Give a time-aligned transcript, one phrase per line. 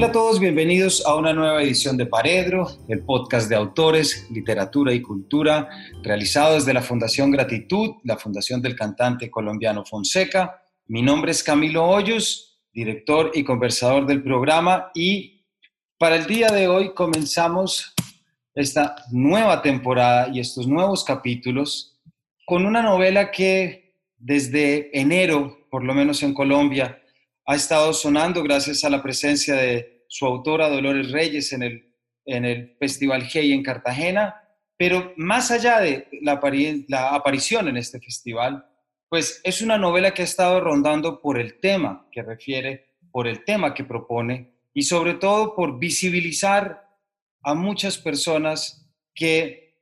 [0.00, 4.94] Hola a todos, bienvenidos a una nueva edición de Paredro, el podcast de autores, literatura
[4.94, 5.68] y cultura,
[6.02, 10.62] realizado desde la Fundación Gratitud, la fundación del cantante colombiano Fonseca.
[10.86, 15.44] Mi nombre es Camilo Hoyos, director y conversador del programa, y
[15.98, 17.92] para el día de hoy comenzamos
[18.54, 22.00] esta nueva temporada y estos nuevos capítulos
[22.46, 26.99] con una novela que desde enero, por lo menos en Colombia,
[27.50, 31.92] ha estado sonando gracias a la presencia de su autora Dolores Reyes en el,
[32.24, 34.40] en el Festival Hey en Cartagena,
[34.76, 36.38] pero más allá de la,
[37.12, 38.64] aparición en este festival,
[39.08, 43.42] pues es una novela que ha estado rondando por el tema que refiere, por el
[43.44, 46.88] tema que propone y sobre todo por visibilizar
[47.42, 49.76] a muchas personas que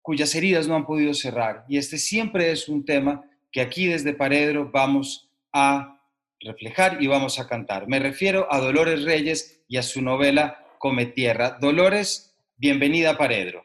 [0.00, 1.66] cuyas heridas no han podido cerrar.
[1.68, 3.22] Y este siempre es un tema
[3.52, 5.95] que aquí desde Paredro vamos a
[6.40, 7.88] reflejar y vamos a cantar.
[7.88, 11.58] Me refiero a Dolores Reyes y a su novela Come Tierra.
[11.60, 13.64] Dolores, bienvenida a Paredro.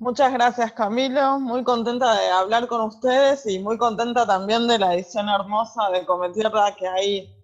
[0.00, 4.94] Muchas gracias Camilo, muy contenta de hablar con ustedes y muy contenta también de la
[4.94, 7.34] edición hermosa de Come Tierra que hay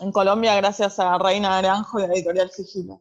[0.00, 3.00] en Colombia gracias a Reina Aranjo y a Editorial Sigilo.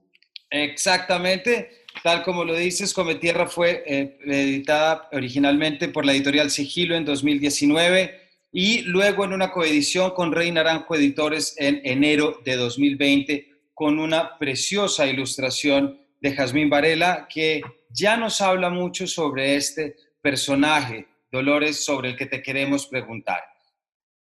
[0.50, 6.96] Exactamente, tal como lo dices, Come Tierra fue eh, editada originalmente por la Editorial Sigilo
[6.96, 8.27] en 2019
[8.60, 14.36] y luego en una coedición con Rey Naranjo Editores en enero de 2020 con una
[14.40, 22.10] preciosa ilustración de Jazmín Varela que ya nos habla mucho sobre este personaje, Dolores, sobre
[22.10, 23.42] el que te queremos preguntar.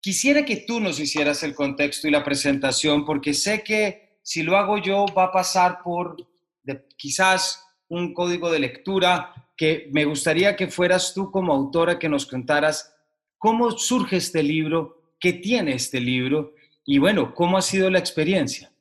[0.00, 4.56] Quisiera que tú nos hicieras el contexto y la presentación porque sé que si lo
[4.56, 6.16] hago yo va a pasar por
[6.96, 12.26] quizás un código de lectura que me gustaría que fueras tú como autora que nos
[12.26, 12.93] contaras
[13.44, 15.02] ¿Cómo surge este libro?
[15.20, 16.54] ¿Qué tiene este libro?
[16.86, 18.72] Y bueno, ¿cómo ha sido la experiencia?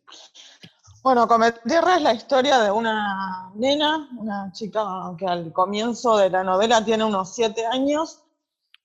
[1.04, 1.28] Bueno,
[1.68, 4.86] Tierra es la historia de una nena, una chica
[5.20, 8.22] que al comienzo de la novela tiene unos siete años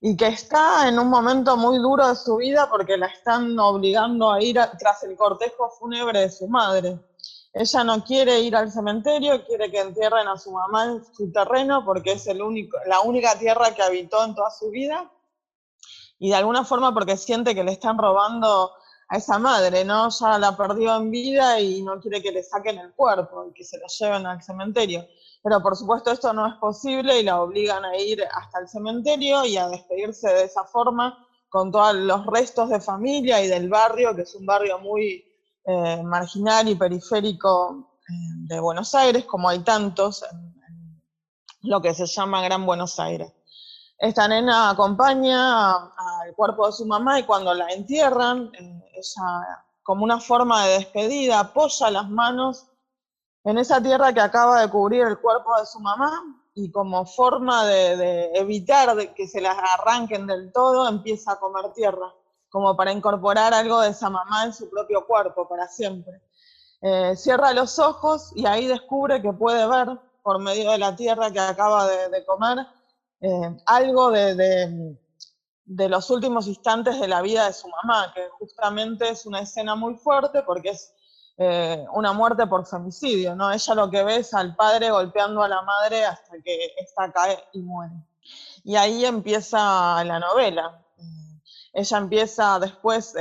[0.00, 4.32] y que está en un momento muy duro de su vida porque la están obligando
[4.32, 6.98] a ir tras el cortejo fúnebre de su madre.
[7.52, 11.84] Ella no quiere ir al cementerio, quiere que entierren a su mamá en su terreno
[11.84, 15.08] porque es el único, la única tierra que habitó en toda su vida
[16.18, 18.72] y de alguna forma porque siente que le están robando
[19.08, 20.10] a esa madre, ¿no?
[20.10, 23.64] Ya la perdió en vida y no quiere que le saquen el cuerpo y que
[23.64, 25.06] se lo lleven al cementerio.
[25.42, 29.44] Pero por supuesto esto no es posible y la obligan a ir hasta el cementerio
[29.44, 34.14] y a despedirse de esa forma con todos los restos de familia y del barrio,
[34.14, 35.24] que es un barrio muy
[35.64, 38.12] eh, marginal y periférico eh,
[38.48, 40.54] de Buenos Aires, como hay tantos en
[41.62, 43.32] lo que se llama Gran Buenos Aires.
[43.98, 50.04] Esta nena acompaña al cuerpo de su mamá y cuando la entierran, eh, ella, como
[50.04, 52.68] una forma de despedida, apoya las manos
[53.42, 56.22] en esa tierra que acaba de cubrir el cuerpo de su mamá
[56.54, 62.14] y como forma de, evitar que se las arranquen del todo, empieza a comer tierra,
[62.50, 66.22] como para incorporar algo de esa mamá en su propio cuerpo para siempre.
[66.82, 71.32] Eh, cierra los ojos y ahí descubre que puede ver por medio de la tierra
[71.32, 72.64] que acaba de comer
[73.20, 74.96] eh, algo de,
[75.66, 79.96] los últimos instantes de la vida de su mamá, que justamente es una escena muy
[79.96, 80.92] fuerte porque es
[81.36, 83.50] eh, una muerte por femicidio, ¿no?
[83.52, 87.38] Ella lo que ve es al padre golpeando a la madre hasta que ésta cae
[87.52, 87.94] y muere.
[88.64, 90.84] Y ahí empieza la novela.
[90.98, 91.40] Eh,
[91.74, 93.14] ella empieza después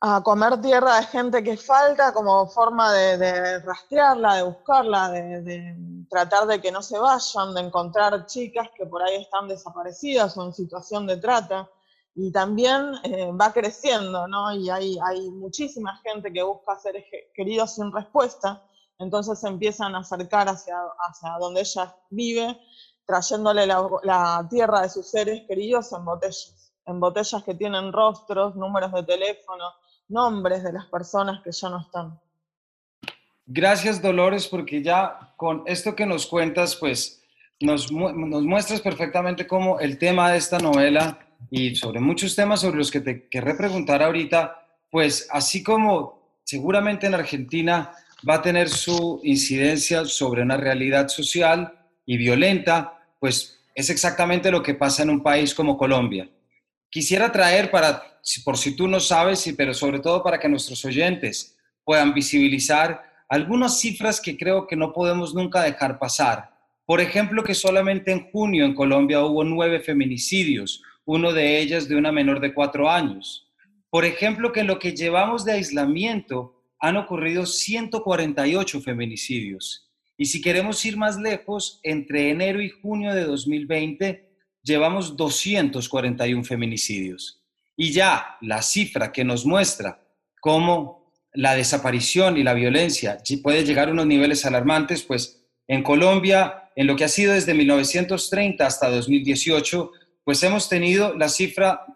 [0.00, 5.76] a comer tierra de gente que falta como forma de, rastrearla, de buscarla, de,
[6.08, 10.44] tratar de que no se vayan, de encontrar chicas que por ahí están desaparecidas o
[10.44, 11.68] en situación de trata.
[12.14, 14.52] Y también eh, va creciendo, ¿no?
[14.52, 14.98] Y hay,
[15.30, 17.04] muchísima gente que busca ser
[17.34, 18.62] queridos sin respuesta,
[18.98, 22.58] entonces se empiezan a acercar hacia, hacia donde ella vive,
[23.06, 28.92] trayéndole la tierra de sus seres queridos en botellas, en botellas que tienen rostros, números
[28.92, 29.64] de teléfono,
[30.08, 32.18] nombres de las personas que ya no están.
[33.46, 37.22] Gracias Dolores, porque ya con esto que nos cuentas, pues
[37.60, 41.18] nos, nos muestras perfectamente cómo el tema de esta novela
[41.50, 47.06] y sobre muchos temas sobre los que te querré preguntar ahorita, pues así como seguramente
[47.06, 47.92] en Argentina
[48.28, 51.72] va a tener su incidencia sobre una realidad social
[52.04, 56.28] y violenta, pues es exactamente lo que pasa en un país como Colombia.
[56.90, 61.56] Quisiera traer para por si tú no sabes, pero sobre todo para que nuestros oyentes
[61.84, 66.50] puedan visibilizar algunas cifras que creo que no podemos nunca dejar pasar.
[66.84, 71.96] Por ejemplo, que solamente en junio en Colombia hubo nueve feminicidios, uno de ellas de
[71.96, 73.50] una menor de cuatro años.
[73.90, 79.90] Por ejemplo, que en lo que llevamos de aislamiento han ocurrido 148 feminicidios.
[80.16, 84.28] Y si queremos ir más lejos, entre enero y junio de 2020
[84.62, 87.37] llevamos 241 feminicidios.
[87.80, 90.02] Y ya la cifra que nos muestra
[90.40, 96.72] cómo la desaparición y la violencia puede llegar a unos niveles alarmantes, pues en Colombia,
[96.74, 99.92] en lo que ha sido desde 1930 hasta 2018,
[100.24, 101.86] pues hemos tenido la cifra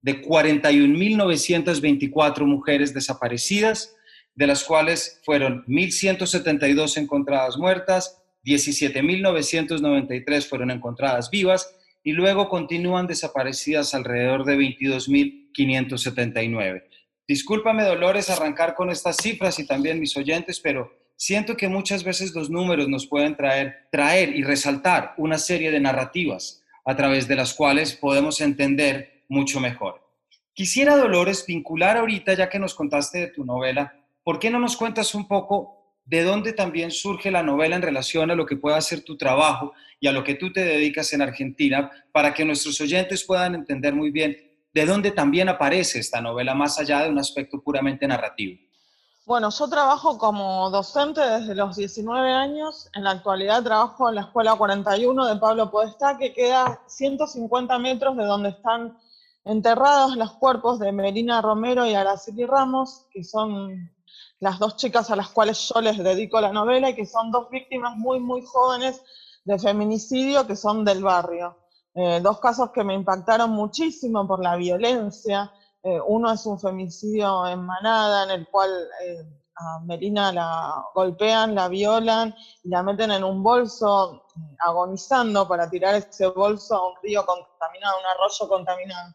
[0.00, 3.94] de 41.924 mujeres desaparecidas,
[4.34, 11.72] de las cuales fueron 1.172 encontradas muertas, 17.993 fueron encontradas vivas
[12.08, 16.84] y luego continúan desaparecidas alrededor de 22.579.
[17.28, 22.34] Discúlpame, Dolores, arrancar con estas cifras y también mis oyentes, pero siento que muchas veces
[22.34, 27.36] los números nos pueden traer, traer y resaltar una serie de narrativas a través de
[27.36, 30.00] las cuales podemos entender mucho mejor.
[30.54, 33.94] Quisiera, Dolores, vincular ahorita, ya que nos contaste de tu novela,
[34.24, 35.77] ¿por qué no nos cuentas un poco
[36.08, 39.74] de dónde también surge la novela en relación a lo que pueda ser tu trabajo
[40.00, 43.94] y a lo que tú te dedicas en Argentina, para que nuestros oyentes puedan entender
[43.94, 44.36] muy bien
[44.72, 48.58] de dónde también aparece esta novela, más allá de un aspecto puramente narrativo.
[49.26, 52.88] Bueno, yo trabajo como docente desde los 19 años.
[52.94, 58.16] En la actualidad trabajo en la Escuela 41 de Pablo Podestá, que queda 150 metros
[58.16, 58.96] de donde están
[59.44, 63.90] enterrados los cuerpos de Melina Romero y Araceli Ramos, que son
[64.40, 67.50] las dos chicas a las cuales yo les dedico la novela y que son dos
[67.50, 69.02] víctimas muy, muy jóvenes
[69.44, 71.56] de feminicidio que son del barrio.
[71.94, 75.52] Eh, dos casos que me impactaron muchísimo por la violencia.
[75.82, 78.70] Eh, uno es un femicidio en manada en el cual
[79.04, 79.24] eh,
[79.56, 84.26] a Melina la golpean, la violan y la meten en un bolso
[84.60, 89.14] agonizando para tirar ese bolso a un río contaminado, a un arroyo contaminado.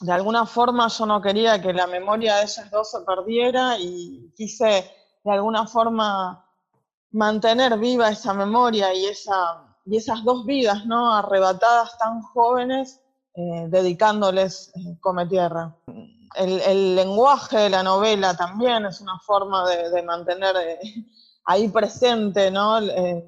[0.00, 4.32] De alguna forma yo no quería que la memoria de esas dos se perdiera y
[4.36, 4.90] quise
[5.22, 6.44] de alguna forma
[7.12, 11.14] mantener viva esa memoria y, esa, y esas dos vidas, ¿no?
[11.14, 13.00] Arrebatadas tan jóvenes,
[13.34, 15.74] eh, dedicándoles eh, come tierra.
[16.34, 20.80] El, lenguaje de la novela también es una forma de, mantener eh,
[21.44, 22.78] ahí presente, ¿no?
[22.78, 23.22] el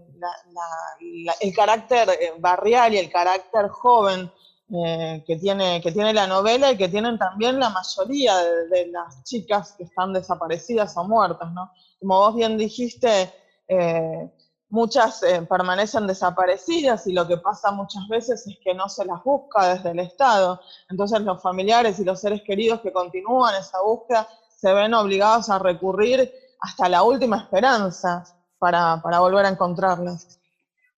[1.55, 2.09] carácter
[2.41, 4.33] barrial y el carácter joven
[4.69, 9.23] que, tiene, que tiene la novela y que tienen también la mayoría de, de las
[9.25, 11.71] chicas que están desaparecidas o muertas, ¿no?
[12.01, 13.33] Como vos bien dijiste,
[13.69, 14.31] eh,
[14.69, 19.23] muchas eh, permanecen desaparecidas y lo que pasa muchas veces es que no se las
[19.25, 20.61] busca desde el Estado.
[20.91, 25.59] Entonces los familiares y los seres queridos que continúan esa búsqueda se ven obligados a
[25.59, 28.25] recurrir hasta la última esperanza
[28.59, 30.41] para, para volver a encontrarlas.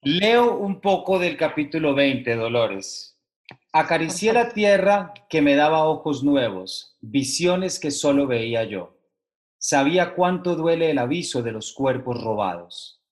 [0.02, 3.07] Leo un poco del capítulo 20, Dolores.
[3.72, 8.98] Acaricié la tierra que me daba ojos nuevos, visiones que solo veía yo.
[9.58, 13.02] Sabía cuánto duele el aviso de los cuerpos robados.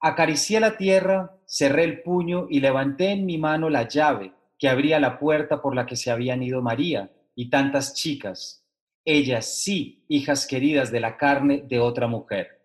[0.00, 5.00] Acaricié la tierra, cerré el puño y levanté en mi mano la llave que abría
[5.00, 8.64] la puerta por la que se habían ido María y tantas chicas,
[9.04, 12.62] ellas sí, hijas queridas de la carne de otra mujer.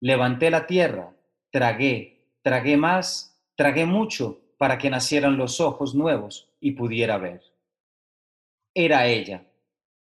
[0.00, 1.14] Levanté la tierra,
[1.50, 7.42] tragué, tragué más, tragué mucho para que nacieran los ojos nuevos y pudiera ver.
[8.72, 9.44] Era ella,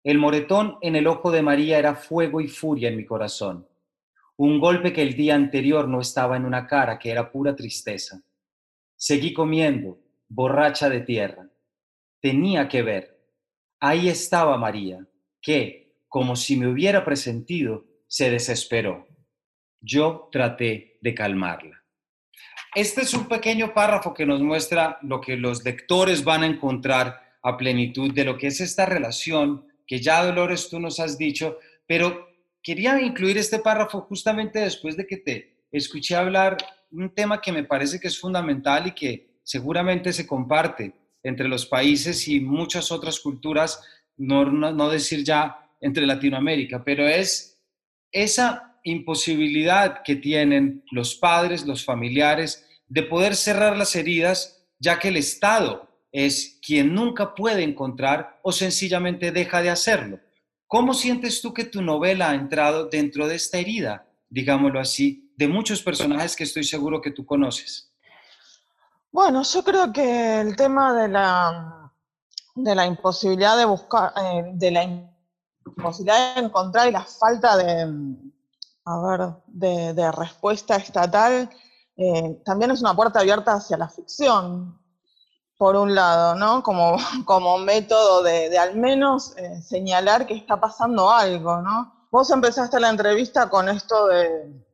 [0.03, 3.69] el moretón en el ojo de María era fuego y furia en mi corazón.
[4.37, 8.25] Un golpe que el día anterior no estaba en una cara, que era pura tristeza.
[8.97, 11.49] Seguí comiendo, borracha de tierra.
[12.21, 13.23] Tenía que ver.
[13.79, 15.07] Ahí estaba María,
[15.41, 19.07] que, como si me hubiera presentido, se desesperó.
[19.81, 21.80] Yo traté de calmarla.
[22.75, 27.21] Este es un pequeño párrafo que nos muestra lo que los lectores van a encontrar
[27.43, 31.59] a plenitud de lo que es esta relación que ya Dolores tú nos has dicho,
[31.85, 32.29] pero
[32.63, 36.57] quería incluir este párrafo justamente después de que te escuché hablar
[36.93, 41.67] un tema que me parece que es fundamental y que seguramente se comparte entre los
[41.67, 43.83] países y muchas otras culturas,
[44.17, 47.61] no, no, decir ya entre Latinoamérica, pero es
[48.13, 55.09] esa imposibilidad que tienen los padres, los familiares, de poder cerrar las heridas, ya que
[55.09, 60.19] el Estado es quien nunca puede encontrar o sencillamente deja de hacerlo.
[60.67, 65.49] ¿Cómo sientes tú que tu novela ha entrado dentro de esta herida, digámoslo así, de
[65.49, 67.93] muchos personajes que estoy seguro que tú conoces?
[69.13, 71.93] Bueno, yo creo que el tema de la,
[72.55, 74.85] de la imposibilidad de buscar, eh, de la
[75.67, 77.93] imposibilidad de encontrar y la falta de,
[78.85, 81.51] a ver, de, respuesta estatal,
[81.97, 84.79] eh, también es una puerta abierta hacia la ficción
[85.57, 86.63] por un lado, ¿no?
[86.63, 86.97] Como,
[87.27, 92.09] como método de, al menos eh, señalar que está pasando algo, ¿no?
[92.11, 94.65] Vos empezaste la entrevista con esto de,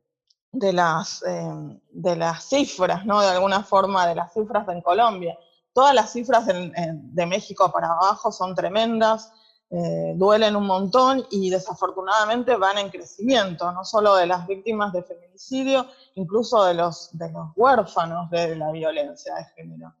[0.51, 3.21] de las, eh, de las cifras, ¿no?
[3.21, 5.37] De alguna forma, de las cifras en Colombia.
[5.73, 9.31] Todas las cifras de México para abajo son tremendas,
[9.69, 15.03] eh, duelen un montón y desafortunadamente van en crecimiento, no solo de las víctimas de
[15.03, 19.93] feminicidio, incluso de los, de los huérfanos de la violencia de género.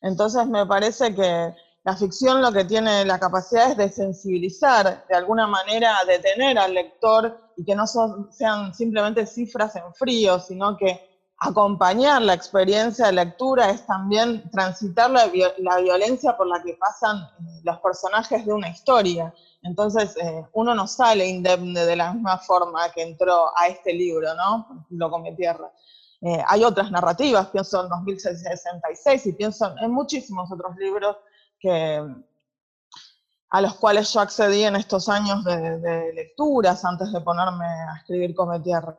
[0.00, 1.54] Entonces me parece que
[1.84, 6.74] la ficción lo que tiene la capacidad es de sensibilizar, de alguna manera detener al
[6.74, 11.13] lector y que no sean simplemente cifras en frío, sino que
[11.44, 17.60] acompañar la experiencia de lectura es también transitar la, violencia por la que pasan eh,
[17.62, 19.34] los personajes de una historia.
[19.62, 24.34] Entonces, eh, uno no sale indemne de la misma forma que entró a este libro,
[24.34, 24.86] ¿no?
[24.90, 25.70] Lo come tierra.
[26.22, 31.16] Eh, hay otras narrativas, pienso en 2066 y pienso en muchísimos otros libros
[31.58, 32.02] que,
[33.50, 37.96] a los cuales yo accedí en estos años de, de lecturas antes de ponerme a
[37.98, 38.96] escribir Come Tierra.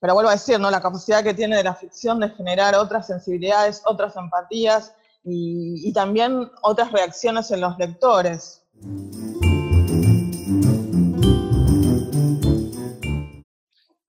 [0.00, 0.70] Pero vuelvo a decir, ¿no?
[0.70, 4.94] la capacidad que tiene de la ficción de generar otras sensibilidades, otras empatías
[5.24, 8.62] y, también otras reacciones en los lectores.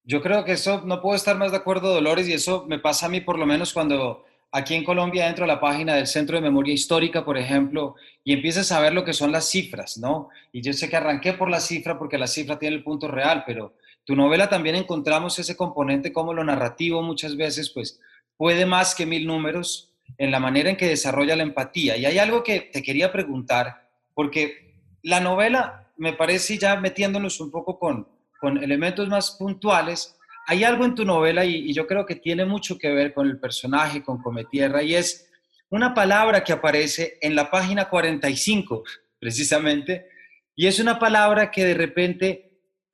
[0.03, 3.07] Yo creo que eso, no puedo estar más de acuerdo, Dolores, y eso me pasa
[3.07, 6.35] a mí por lo menos cuando aquí en Colombia entro a la página del Centro
[6.35, 10.29] de Memoria Histórica, por ejemplo, y empiezas a ver lo que son las cifras, ¿no?
[10.51, 13.43] Y yo sé que arranqué por la cifra porque la cifra tiene el punto real,
[13.45, 13.73] pero
[14.05, 18.00] tu novela también encontramos ese componente como lo narrativo muchas veces pues
[18.38, 21.97] puede más que mil números en la manera en que desarrolla la empatía.
[21.97, 27.51] Y hay algo que te quería preguntar, porque la novela, me parece ya metiéndonos un
[27.51, 28.07] poco con,
[28.39, 32.45] con elementos más puntuales, hay algo en tu novela y, y, yo creo que tiene
[32.45, 35.31] mucho que ver con el personaje, con Cometierra, y es
[35.69, 38.83] una palabra que aparece en la página 45,
[39.19, 40.07] precisamente,
[40.55, 42.44] y es una palabra que de repente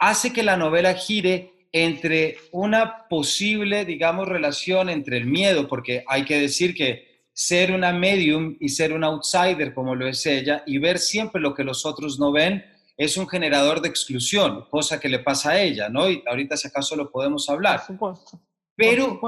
[0.02, 6.26] hace que la novela gire entre una posible, digamos, relación entre el miedo, porque hay
[6.26, 10.80] que decir que ser una medium y ser un outsider como lo es ella y
[10.80, 12.66] ver siempre lo que los otros no ven
[12.98, 16.10] es un generador de exclusión, cosa que le pasa a ella, ¿no?
[16.10, 17.78] Y ahorita si acaso lo podemos hablar.
[17.78, 18.42] Por supuesto.
[18.76, 19.22] Pero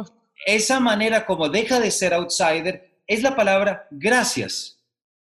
[0.46, 4.84] esa manera como deja de ser outsider es la palabra gracias.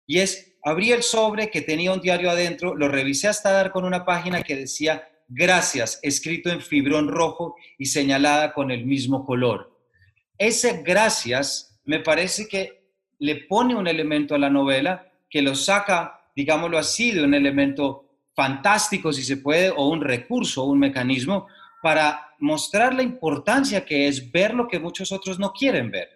[0.06, 3.84] Y es, abrí el sobre que tenía un diario adentro, lo revisé hasta dar con
[3.84, 9.78] una página que decía gracias, escrito en fibrón rojo y señalada con el mismo color.
[10.38, 12.84] Ese gracias me parece que
[13.18, 18.04] le pone un elemento a la novela que lo saca, digámoslo así, de un elemento
[18.34, 21.46] fantástico, si se puede, o un recurso, un mecanismo,
[21.82, 26.08] para mostrar la importancia que es ver lo que muchos otros no quieren ver.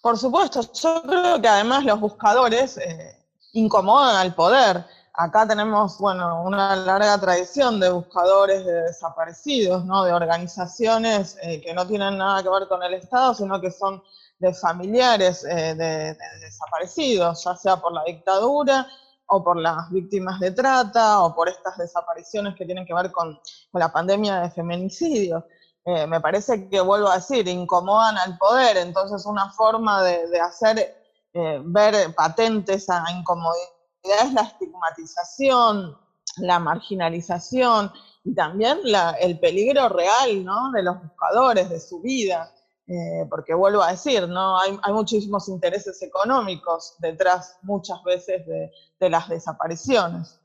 [0.00, 3.16] Por supuesto, yo creo que además los buscadores eh,
[3.52, 4.84] incomodan al poder.
[5.14, 10.04] Acá tenemos, bueno, una larga tradición de buscadores de desaparecidos, ¿no?
[10.04, 14.02] De organizaciones eh, que no tienen nada que ver con el Estado, sino que son
[14.38, 18.86] de familiares eh, de, desaparecidos, ya sea por la dictadura
[19.26, 23.38] o por las víctimas de trata o por estas desapariciones que tienen que ver con,
[23.74, 25.46] la pandemia de feminicidio.
[25.84, 30.96] Eh, me parece que, vuelvo a decir, incomodan al poder, entonces una forma de, hacer
[31.34, 35.96] ver patentes esa incomodidad es la estigmatización,
[36.38, 37.92] la marginalización
[38.24, 38.80] y también
[39.20, 40.70] el peligro real ¿no?
[40.72, 42.52] de los buscadores, de su vida.
[42.88, 44.58] Eh, porque vuelvo a decir, ¿no?
[44.58, 50.40] Hay, muchísimos intereses económicos detrás muchas veces de, las desapariciones.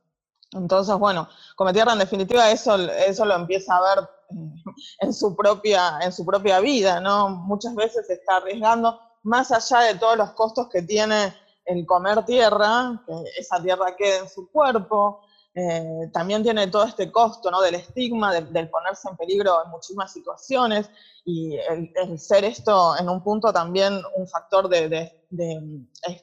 [0.51, 5.99] Entonces, bueno, Cometierra en definitiva eso, eso lo empieza a ver eh, en, su propia,
[6.01, 7.29] en su propia vida, ¿no?
[7.29, 11.33] Muchas veces está arriesgando, más allá de todos los costos que tiene
[11.67, 15.21] el comer tierra, que esa tierra quede en su cuerpo,
[15.53, 17.61] eh, también tiene todo este costo ¿no?
[17.61, 20.87] del estigma, del ponerse en peligro en muchísimas situaciones
[21.25, 25.11] y el, ser esto en un punto también un factor de,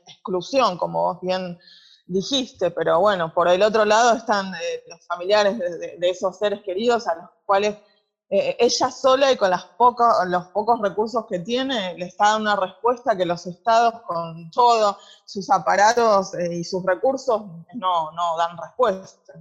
[0.06, 1.58] exclusión, como vos bien
[2.06, 7.08] dijiste, pero bueno, por el otro lado están eh, los familiares de, esos seres queridos
[7.08, 7.76] a los cuales
[8.30, 9.66] eh, ella sola y con las
[10.26, 14.96] los pocos recursos que tiene le está dando una respuesta que los estados con todos
[15.26, 17.42] sus aparatos eh, y sus recursos
[17.74, 19.34] no, no dan respuesta.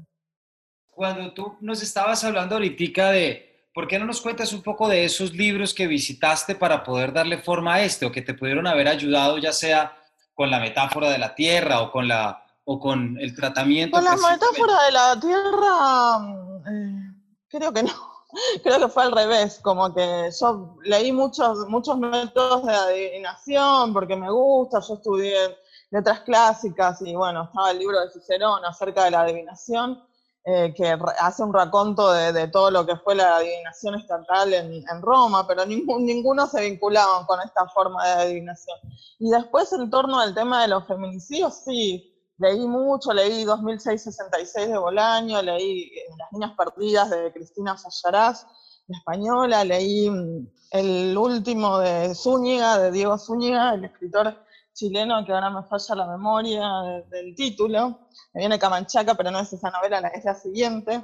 [0.90, 5.06] Cuando tú nos estabas hablando ahorita de, ¿por qué no nos cuentas un poco de
[5.06, 8.90] esos libros que visitaste para poder darle forma a este o que te pudieron haber
[8.90, 9.98] ayudado ya sea
[10.36, 13.96] con la metáfora de la tierra o con, la, o con el tratamiento?
[13.96, 17.16] Con la metáfora de la tierra, mm, eh,
[17.48, 18.13] creo que no
[18.64, 24.16] creo que fue al revés, como que yo leí muchos, muchos métodos de adivinación porque
[24.16, 25.58] me gusta, yo estudié
[25.92, 30.02] letras clásicas y bueno, estaba el libro de Cicerón acerca de la adivinación
[30.46, 35.48] eh, que hace un raconto de, todo lo que fue la adivinación estatal en, Roma,
[35.48, 38.78] pero ninguno se vinculaban con esta forma de adivinación.
[39.20, 44.78] Y después en torno al tema de los feminicidios, sí, leí mucho, leí 2006-66 de
[44.78, 48.46] Bolaño, leí eh, Las Niñas Perdidas de Cristina Sayaraz,
[48.88, 55.50] española, leí mm, el último de Zúñiga, de Diego Zúñiga, el escritor chileno, que ahora
[55.50, 56.68] me falla la memoria
[57.10, 61.04] del título, me viene Camanchaca, pero no es esa novela, es la siguiente.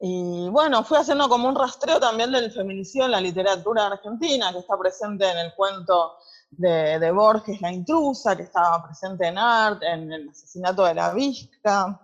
[0.00, 4.58] Y bueno, fui haciendo como un rastreo también del feminicidio en la literatura argentina, que
[4.58, 6.16] está presente en el cuento
[6.58, 12.00] de, Borges, La intrusa, que estaba presente en Art, en el asesinato de la Vizca,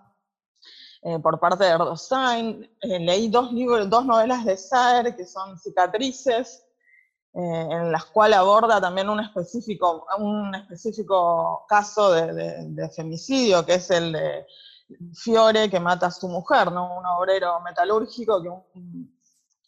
[1.02, 2.71] eh, por parte de Erdosain.
[2.80, 6.64] Eh, leí dos libros, dos novelas de Saer, que son Cicatrices,
[7.33, 13.90] eh, en las cuales aborda también un específico, un específico caso de, femicidio, que es
[13.90, 14.47] el de
[15.14, 16.99] Fiore, que mata a su mujer, ¿no?
[16.99, 19.16] un obrero metalúrgico que, un,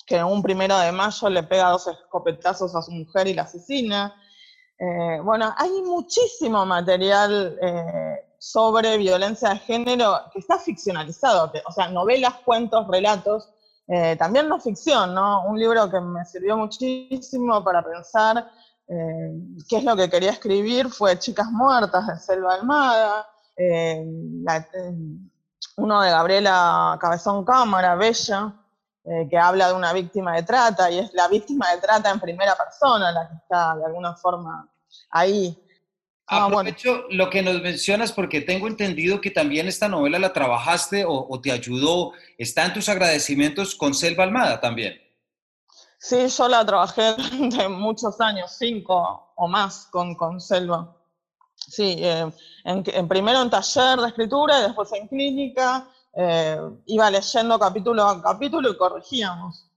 [0.05, 4.15] que un primero de mayo le pega dos escopetazos a su mujer y la asesina.
[4.85, 11.87] Eh, bueno, hay muchísimo material eh, sobre violencia de género que está ficcionalizado, o sea,
[11.87, 13.49] novelas, cuentos, relatos,
[13.87, 15.45] eh, también no ficción, ¿no?
[15.45, 18.51] Un libro que me sirvió muchísimo para pensar
[19.69, 23.27] qué es lo que quería escribir fue Chicas Muertas de Selva Almada,
[25.77, 28.53] uno de Gabriela Cabezón Cámara, Bella,
[29.31, 32.55] que habla de una víctima de trata y es la víctima de trata en primera
[32.55, 34.72] persona la que está de alguna forma
[35.13, 35.57] ahí
[36.35, 41.05] Ah, Aprovecho lo que nos mencionas porque tengo entendido que también esta novela la trabajaste
[41.07, 44.99] o, te ayudó, está en tus agradecimientos con Selva Almada también.
[45.99, 47.15] Sí, yo la trabajé
[47.59, 50.97] de muchos años, cinco o más con, con Selva.
[51.55, 52.33] Sí, eh,
[52.65, 58.23] en, primero en taller de escritura y después en clínica, eh, iba leyendo capítulo a
[58.23, 59.69] capítulo y corregíamos.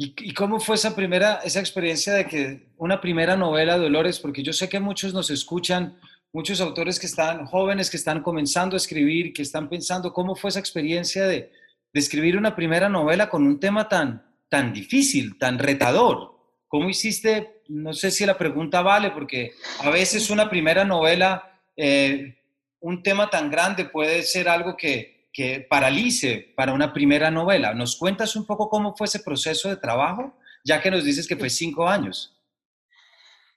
[0.00, 4.20] ¿Y, cómo fue esa primera, esa experiencia de que una primera novela, Dolores?
[4.20, 5.98] Porque yo sé que muchos nos escuchan,
[6.32, 10.50] muchos autores que están jóvenes, que están comenzando a escribir, que están pensando, ¿cómo fue
[10.50, 11.50] esa experiencia de,
[11.92, 16.38] de escribir una primera novela con un tema tan, tan difícil, tan retador?
[16.68, 17.62] ¿Cómo hiciste?
[17.66, 22.38] No sé si la pregunta vale, porque a veces una primera novela, eh,
[22.78, 27.74] un tema tan grande puede ser algo que, que paralice para una primera novela.
[27.74, 31.36] ¿Nos cuentas un poco cómo fue ese proceso de trabajo, ya que nos dices que
[31.36, 32.34] fue cinco años?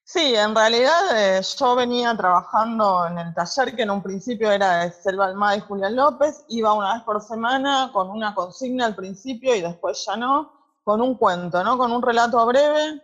[0.04, 4.84] Sí, en realidad eh, yo venía trabajando en el taller que en un principio era
[4.84, 8.96] de Selva Almada y Julián López, iba una vez por semana con una consigna al
[8.96, 10.52] principio y después ya no,
[10.84, 11.78] con un cuento, ¿no?
[11.78, 13.02] con un relato breve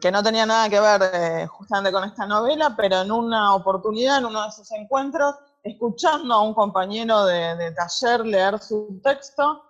[0.00, 4.18] que no tenía nada que ver eh, justamente con esta novela, pero en una oportunidad,
[4.18, 5.36] en uno de esos encuentros,
[5.66, 9.62] escuchando a un compañero de, taller leer su texto,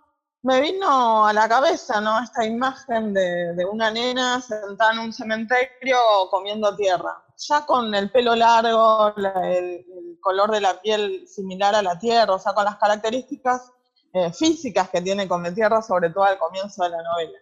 [0.42, 2.22] me vino a la cabeza ¿no?
[2.22, 5.98] esta imagen de, una nena sentada en un cementerio
[6.30, 9.84] comiendo tierra, ya con el pelo largo, el,
[10.20, 13.72] color de la piel similar a la tierra, o sea, con las características
[14.12, 17.38] eh, físicas que tiene Come Tierra, sobre todo al comienzo de la novela.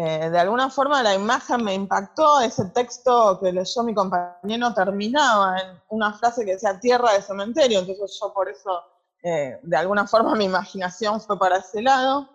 [0.00, 5.58] Eh, de alguna forma la imagen me impactó, ese texto que leyó mi compañero terminaba
[5.58, 8.80] en una frase que decía tierra de cementerio, entonces yo por eso,
[9.24, 12.28] eh, de alguna forma mi imaginación fue para ese lado,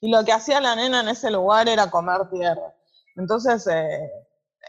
[0.00, 2.74] y lo que hacía la nena en ese lugar era comer tierra.
[3.14, 4.10] Entonces eh,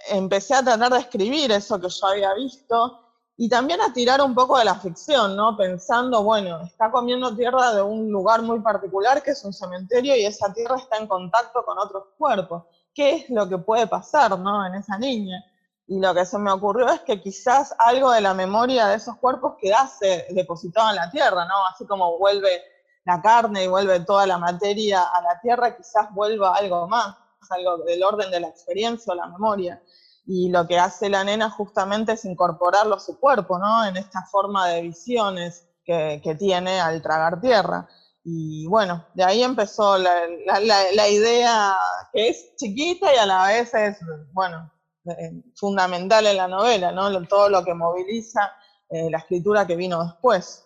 [0.10, 3.07] empecé a tratar de escribir eso que yo había visto,
[3.39, 5.56] y también a tirar un poco de la ficción, ¿no?
[5.56, 10.26] Pensando, bueno, está comiendo tierra de un lugar muy particular que es un cementerio y
[10.26, 12.63] esa tierra está en contacto con otros cuerpos.
[12.95, 14.65] ¿Qué es lo que puede pasar, ¿no?
[14.65, 15.45] En esa niña.
[15.86, 19.15] Y lo que se me ocurrió es que quizás algo de la memoria de esos
[19.17, 21.54] cuerpos quedase depositado en la tierra, ¿no?
[21.71, 22.63] Así como vuelve
[23.06, 27.15] la carne y vuelve toda la materia a la tierra, quizás vuelva algo más,
[27.52, 29.80] algo del orden de la experiencia o la memoria
[30.28, 33.86] y lo que hace la nena justamente es incorporarlo a su cuerpo, ¿no?
[33.86, 37.88] En esta forma de visiones que, tiene al tragar tierra.
[38.26, 41.78] Y bueno, de ahí empezó la, idea
[42.12, 44.00] que es chiquita y a la vez es,
[44.34, 44.70] bueno,
[45.06, 47.26] eh, fundamental en la novela, ¿no?
[47.26, 48.52] Todo lo que moviliza
[48.90, 50.66] eh, la escritura que vino después.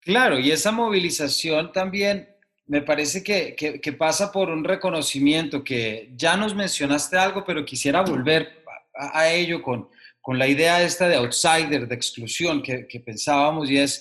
[0.00, 2.28] Claro, y esa movilización también
[2.70, 8.02] me parece que, que, pasa por un reconocimiento que ya nos mencionaste algo, pero quisiera
[8.02, 8.59] volver
[9.00, 9.88] a, ello con,
[10.20, 14.00] con, la idea esta de outsider, de exclusión que, pensábamos y es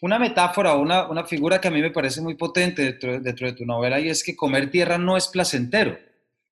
[0.00, 3.52] una metáfora, una, una, figura que a mí me parece muy potente dentro, dentro, de
[3.54, 5.96] tu novela y es que comer tierra no es placentero.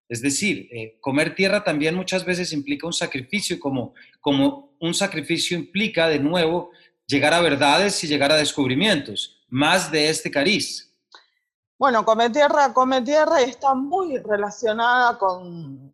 [0.08, 5.56] Es decir, eh, comer tierra también muchas veces implica un sacrificio, como, como un sacrificio
[5.56, 6.70] implica, de nuevo,
[7.06, 9.44] llegar a verdades y llegar a descubrimientos.
[9.48, 10.90] más de este cariz.
[11.78, 15.93] Bueno, Come Tierra, Come Tierra está muy relacionada con,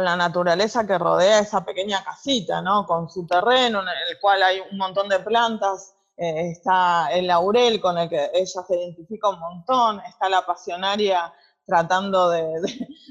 [0.00, 2.86] la naturaleza que rodea esa pequeña casita, ¿no?
[2.86, 7.80] Con su terreno en el cual hay un montón de plantas, eh, está el laurel
[7.80, 11.32] con el que ella se identifica un montón, está la pasionaria
[11.66, 12.44] tratando de,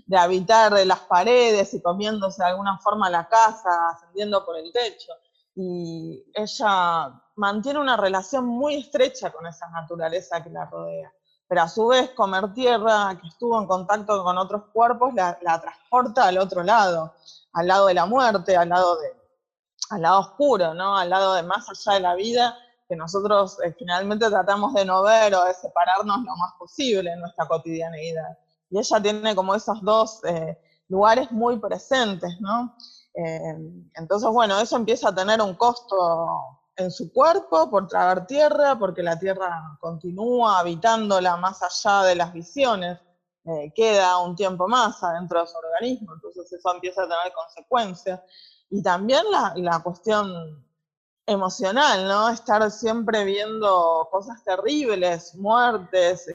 [0.05, 4.71] de, habitar de las paredes y comiéndose de alguna forma la casa, ascendiendo por el
[4.71, 5.11] techo.
[5.55, 11.13] Y ella mantiene una relación muy estrecha con esa naturaleza que la rodea.
[11.47, 16.27] Pero a su vez, comer tierra, que estuvo en contacto con otros cuerpos, la, transporta
[16.27, 17.13] al otro lado,
[17.53, 19.07] al lado de la muerte, al lado, de,
[19.91, 20.97] al lado oscuro, ¿no?
[20.97, 25.03] al lado de más allá de la vida, que nosotros eh, finalmente tratamos de no
[25.03, 28.37] ver o de separarnos lo más posible en nuestra cotidianeidad.
[28.69, 32.75] Y ella tiene como esos dos eh, lugares muy presentes, ¿no?
[33.13, 33.55] Eh,
[33.95, 39.01] entonces, bueno, eso empieza a tener un costo en su cuerpo por tragar tierra, porque
[39.03, 42.99] la tierra continúa habitándola más allá de las visiones,
[43.45, 48.19] eh, queda un tiempo más adentro de su organismo, entonces eso empieza a tener consecuencias.
[48.69, 50.65] Y también la, la cuestión
[51.27, 52.29] emocional, ¿no?
[52.29, 56.27] Estar siempre viendo cosas terribles, muertes,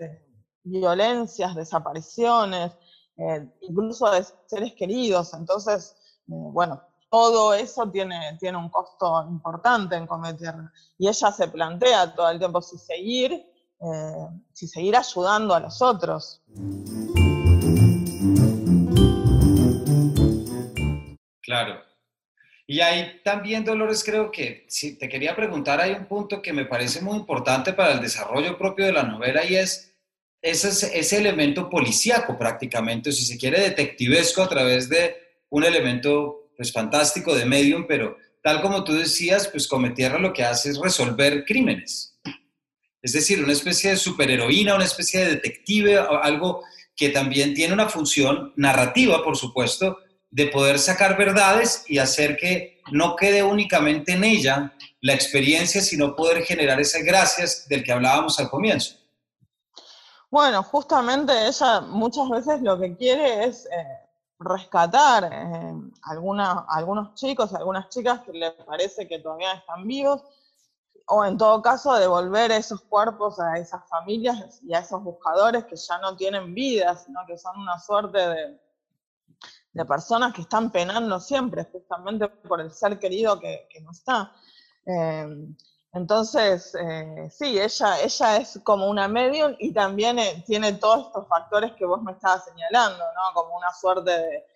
[0.63, 2.73] violencias, desapariciones,
[3.17, 5.35] eh, incluso de seres queridos.
[5.35, 5.95] Entonces,
[6.29, 10.55] eh, bueno, todo eso tiene, tiene un costo importante en cometer.
[10.97, 15.83] Y ella se plantea todo el tiempo si seguir, eh, si seguir ayudando a los
[15.83, 16.41] otros.
[21.43, 21.83] Claro.
[22.69, 26.67] Y ahí también, Dolores, creo que si te quería preguntar, hay un punto que me
[26.67, 29.93] parece muy importante para el desarrollo propio de la novela y es
[30.41, 35.17] ese, ese elemento policíaco prácticamente, o si se quiere detectivesco a través de
[35.49, 40.45] un elemento pues fantástico de medium, pero tal como tú decías, pues Tierra lo que
[40.45, 42.21] hace es resolver crímenes.
[43.01, 46.63] Es decir, una especie de superheroína, una especie de detective, algo
[46.95, 52.83] que también tiene una función narrativa, por supuesto, de poder sacar verdades y hacer que
[52.93, 58.39] no quede únicamente en ella la experiencia, sino poder generar esas gracias del que hablábamos
[58.39, 58.97] al comienzo.
[60.31, 64.10] Bueno, justamente ella muchas veces lo que quiere es eh,
[64.41, 70.25] rescatar eh, algunos chicos, algunas chicas que le parece que todavía están vivos,
[71.07, 75.77] o en todo caso devolver esos cuerpos a esas familias y a esos buscadores que
[75.77, 78.19] ya no tienen vida, sino que son una suerte
[79.73, 84.33] de, personas que están penando siempre, justamente por el ser querido que, no está.
[84.87, 85.55] Eh,
[85.93, 91.27] entonces, eh, sí, ella, ella es como una medium y también eh, tiene todos estos
[91.27, 93.35] factores que vos me estabas señalando, ¿no?
[93.35, 94.47] Como una suerte de,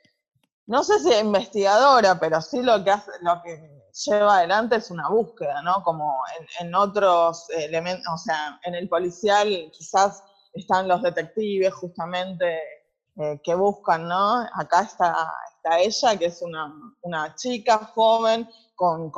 [0.66, 5.09] no sé si investigadora, pero sí lo que, hace, lo que lleva adelante es una
[5.09, 5.83] búsqueda, ¿no?
[5.83, 6.16] Como
[6.61, 12.61] en, otros elementos, o sea, en el policial quizás están los detectives justamente
[13.16, 14.47] eh, que buscan, ¿no?
[14.55, 19.11] Acá está, está ella, que es una, una chica joven con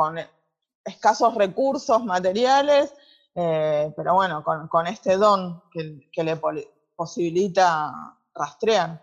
[0.87, 2.95] escasos recursos materiales,
[3.35, 6.41] eh, pero bueno, con, este don que, le
[6.95, 7.93] posibilita
[8.35, 9.03] rastrear.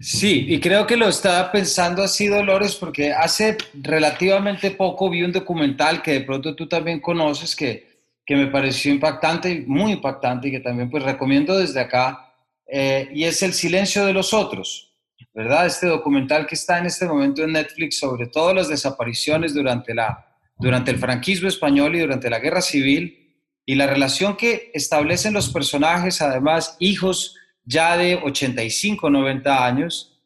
[0.00, 5.32] Sí, y creo que lo estaba pensando así, Dolores, porque hace relativamente poco vi un
[5.32, 10.52] documental que de pronto tú también conoces, que, que me pareció impactante, muy impactante, y
[10.52, 12.32] que también pues recomiendo desde acá,
[12.66, 14.94] eh, y es El silencio de los otros,
[15.34, 15.66] ¿verdad?
[15.66, 20.24] Este documental que está en este momento en Netflix sobre todas las desapariciones durante la
[20.58, 23.28] durante el franquismo español y durante la guerra civil,
[23.68, 30.22] y la relación que establecen los personajes, además hijos ya de 85, 90 años,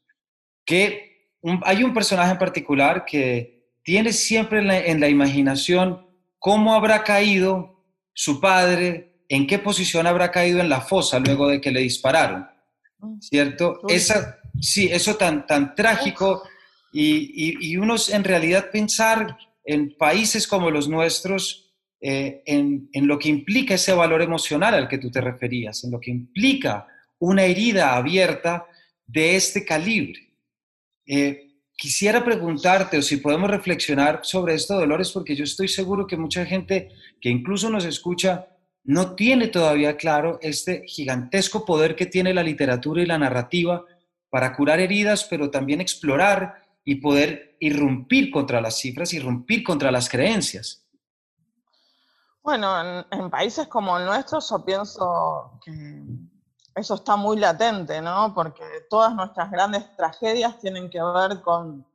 [0.64, 1.32] que
[1.64, 6.06] hay un personaje en particular que tiene siempre en la, imaginación
[6.38, 11.60] cómo habrá caído su padre, en qué posición habrá caído en la fosa luego de
[11.60, 12.46] que le dispararon,
[12.98, 13.20] mm.
[13.20, 13.80] ¿cierto?
[13.88, 16.44] Esa, sí, eso tan, tan trágico
[16.92, 21.72] y, y, y uno en realidad pensar en países como los nuestros
[22.04, 26.00] eh, en, lo que implica ese valor emocional al que tú te referías, en lo
[26.00, 26.88] que implica
[27.20, 28.66] una herida abierta
[29.06, 30.34] de este calibre.
[31.06, 36.16] Eh, quisiera preguntarte o si podemos reflexionar sobre esto, Dolores, porque yo estoy seguro que
[36.16, 38.48] mucha gente que incluso nos escucha
[38.82, 43.84] no tiene todavía claro este gigantesco poder que tiene la literatura y la narrativa
[44.28, 50.08] para curar heridas, pero también explorar y poder irrumpir contra las cifras, irrumpir contra las
[50.08, 50.82] creencias.
[52.42, 56.02] Bueno, en, países como el nuestro yo pienso que
[56.74, 58.32] eso está muy latente, ¿no?
[58.34, 61.86] Porque todas nuestras grandes tragedias tienen que ver con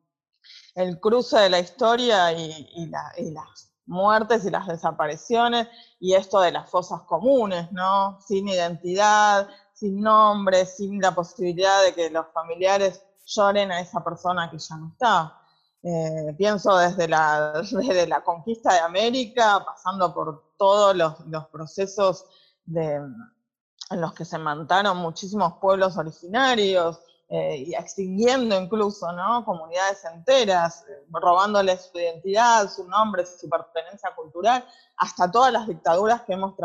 [0.75, 5.67] el cruce de la historia y, las muertes y las desapariciones
[5.99, 8.19] y esto de las fosas comunes, ¿no?
[8.21, 14.49] Sin identidad, sin nombre, sin la posibilidad de que los familiares lloren a esa persona
[14.49, 15.41] que ya no está.
[15.83, 22.25] Eh, pienso desde la, desde la conquista de América, pasando por todos los, los procesos
[22.73, 29.43] en los que se mataron muchísimos pueblos originarios, eh, y extinguiendo incluso ¿no?
[29.43, 36.21] comunidades enteras, eh, robándoles su identidad, su nombre, su pertenencia cultural, hasta todas las dictaduras
[36.21, 36.55] que hemos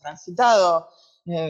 [0.00, 0.88] transitado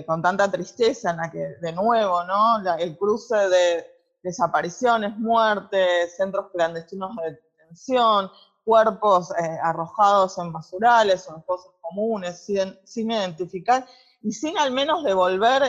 [0.07, 2.59] con tanta tristeza, en la que de nuevo ¿no?
[2.79, 8.31] el cruce de desapariciones, muertes, centros clandestinos de detención,
[8.65, 13.87] cuerpos arrojados en basurales o en fosas comunes sin, identificar
[14.23, 15.63] y sin al menos devolver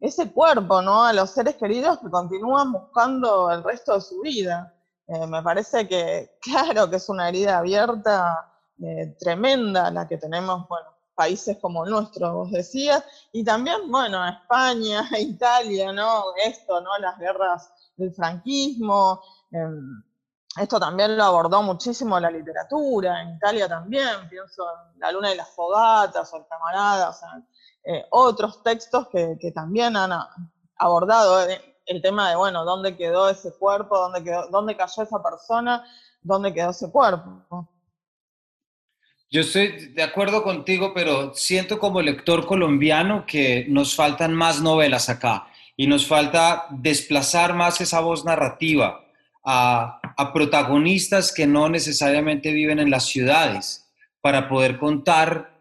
[0.00, 1.04] ese cuerpo, ¿no?
[1.04, 4.74] A los seres queridos que continúan buscando el resto de su vida.
[5.06, 8.52] Eh, me parece que, claro, que es una herida abierta
[8.82, 13.02] eh, tremenda la que tenemos, bueno, países como el nuestro, vos decías,
[13.32, 16.26] y también, bueno, España, Italia, ¿no?
[16.44, 16.96] Esto, ¿no?
[16.98, 19.20] Las guerras del franquismo.
[19.50, 20.04] Em,
[20.60, 25.36] esto también lo abordó muchísimo la literatura, en Italia también, pienso en La luna y
[25.36, 27.42] las fogatas, o El camarada, o sea,
[27.84, 30.12] eh, otros textos que, también han
[30.78, 31.46] abordado
[31.86, 35.84] el tema de, bueno, dónde quedó ese cuerpo, dónde, quedó, dónde cayó esa persona,
[36.22, 37.68] dónde quedó ese cuerpo.
[39.36, 45.10] Yo estoy de acuerdo contigo, pero siento como lector colombiano que nos faltan más novelas
[45.10, 49.04] acá y nos falta desplazar más esa voz narrativa
[49.44, 55.54] a, a protagonistas que no necesariamente viven en las ciudades para poder contar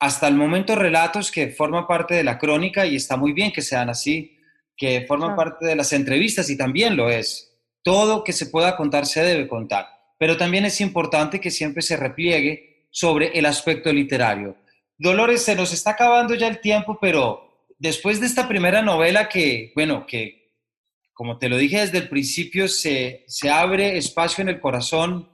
[0.00, 3.62] hasta el momento relatos que forman parte de la crónica y está muy bien que
[3.62, 4.40] sean así,
[4.76, 7.56] que forman parte de las entrevistas y también lo es.
[7.84, 9.86] Todo que se pueda contar se debe contar,
[10.18, 14.56] pero también es importante que siempre se repliegue sobre el aspecto literario.
[14.96, 19.72] Dolores, se nos está acabando ya el tiempo, pero después de esta primera novela que,
[19.74, 20.54] bueno, que
[21.12, 25.28] como te lo dije desde el principio, se, se abre espacio en el corazón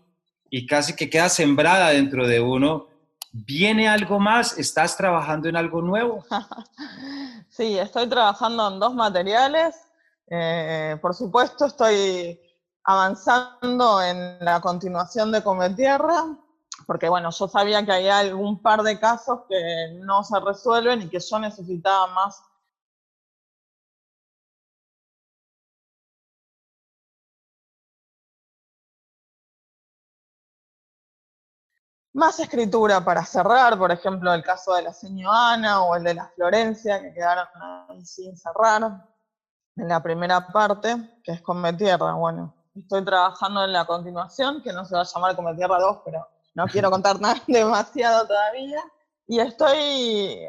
[0.51, 2.89] y casi que queda sembrada dentro de uno,
[3.37, 4.57] ¿Viene algo más?
[4.59, 6.25] ¿Estás trabajando en algo nuevo?
[7.51, 9.75] sí, estoy trabajando en dos materiales.
[10.29, 12.41] Eh, por supuesto, estoy
[12.85, 16.27] avanzando en la continuación de Come Tierra,
[16.87, 21.09] porque bueno, yo sabía que había algún par de casos que no se resuelven y
[21.09, 22.43] que yo necesitaba más
[32.15, 36.15] más escritura para cerrar, por ejemplo, el caso de la señora Ana o el de
[36.15, 37.47] la Florencia, que quedaron
[37.89, 38.83] ahí sin cerrar
[39.77, 42.15] en la primera parte, que es Come Tierra.
[42.15, 46.03] Bueno, estoy trabajando en la continuación, que no se va a llamar Come Tierra 2,
[46.05, 48.81] pero no quiero contar nada demasiado todavía.
[49.27, 50.49] Y estoy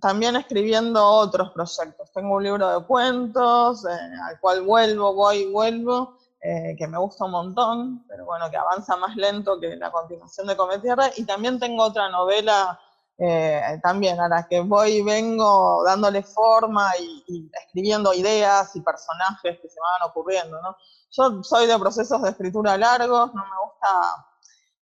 [0.00, 2.12] también escribiendo otros proyectos.
[2.12, 6.98] Tengo un libro de cuentos, eh, al cual vuelvo, voy y vuelvo, eh, que me
[6.98, 11.10] gusta un montón, pero bueno, que avanza más lento que la continuación de Come Tierra.
[11.16, 12.78] Y también tengo otra novela
[13.18, 19.58] eh, también a la que voy y vengo dándole forma y, escribiendo ideas y personajes
[19.58, 20.76] que se me van ocurriendo, ¿no?
[21.10, 24.26] Yo soy de procesos de escritura largos, no me gusta,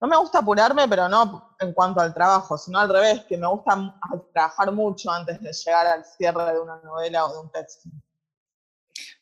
[0.02, 3.48] no me gusta apurarme, pero no en cuanto al trabajo, sino al revés, que me
[3.48, 3.96] gusta
[4.34, 7.88] trabajar mucho antes de llegar al cierre de una novela o de un texto.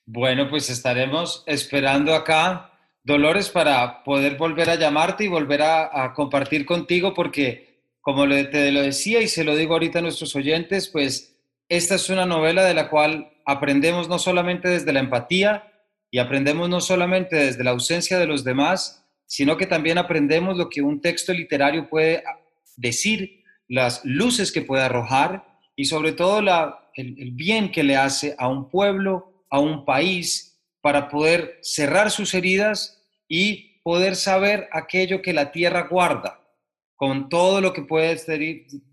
[0.05, 2.71] Bueno, pues estaremos esperando acá,
[3.03, 8.81] Dolores, para poder volver a llamarte y volver a, compartir contigo, porque como te lo
[8.81, 11.37] decía y se lo digo ahorita a nuestros oyentes, pues
[11.67, 15.71] esta es una novela de la cual aprendemos no solamente desde la empatía
[16.09, 18.98] y aprendemos no solamente desde la ausencia de los demás,
[19.29, 22.23] sino que también aprendemos lo que un texto literario puede
[22.75, 26.39] decir, las luces que puede arrojar y sobre todo
[26.95, 32.33] el bien que le hace a un pueblo, a un país para poder cerrar sus
[32.33, 36.41] heridas y poder saber aquello que la tierra guarda,
[36.95, 38.19] con todo lo que puede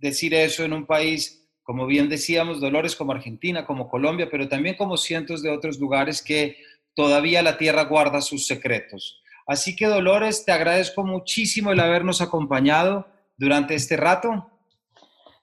[0.01, 4.77] decir eso en un país, como bien decíamos, Dolores como Argentina, como Colombia, pero también
[4.77, 6.59] como cientos de otros lugares que
[6.94, 9.22] todavía la tierra guarda sus secretos.
[9.46, 13.06] Así que Dolores, te agradezco muchísimo el habernos acompañado
[13.37, 14.50] durante este rato.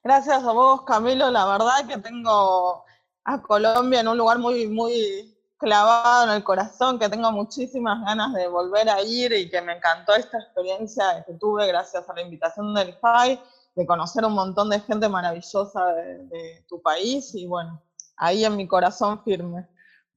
[0.02, 1.30] Gracias a vos, Camilo.
[1.30, 2.84] La verdad que tengo
[3.24, 8.34] a Colombia en un lugar muy, muy clavado en el corazón, que tengo muchísimas ganas
[8.34, 12.20] de volver a ir y que me encantó esta experiencia que tuve gracias a la
[12.20, 13.40] invitación del FAI,
[13.74, 17.82] de conocer un montón de gente maravillosa de, tu país y bueno,
[18.18, 19.66] ahí en mi corazón firme.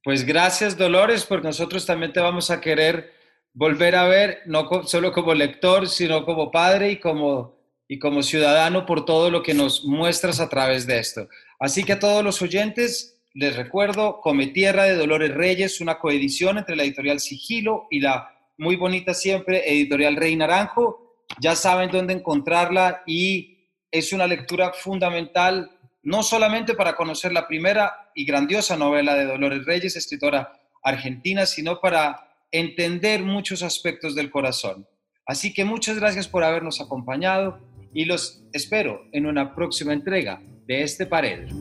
[0.04, 3.17] Pues gracias Dolores, porque nosotros también te vamos a querer
[3.58, 8.86] volver a ver, no solo como lector, sino como padre y como, y como ciudadano
[8.86, 11.28] por todo lo que nos muestras a través de esto.
[11.60, 16.60] Así que a todos los oyentes, les recuerdo, Come Tierra de Dolores Reyes, una coedición
[16.60, 21.26] entre la editorial Sigilo y la muy bonita siempre editorial Rey Naranjo.
[21.40, 23.58] Ya saben dónde encontrarla y
[23.90, 25.72] es una lectura fundamental,
[26.04, 31.82] no solamente para conocer la primera y grandiosa novela de Dolores Reyes, escritora argentina, sino
[31.82, 34.88] para entender muchos aspectos del corazón.
[35.26, 37.60] Así que muchas gracias por habernos acompañado
[37.94, 41.56] y los espero en una próxima entrega de este Paredro.